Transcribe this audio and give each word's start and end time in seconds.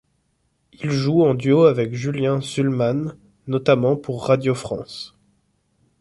Il 0.73 0.89
joue 0.89 1.23
en 1.23 1.35
duo 1.35 1.65
avec 1.65 1.93
Julien 1.93 2.41
Szulman, 2.41 3.13
notamment 3.45 3.95
pour 3.95 4.25
Radio-France. 4.25 5.15